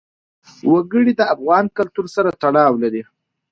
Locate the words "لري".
2.83-3.01